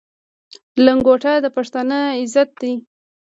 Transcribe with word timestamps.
لنګوټه 0.85 1.33
د 1.43 1.45
پښتانه 1.55 1.99
عزت 2.21 2.49
دی. 2.61 2.73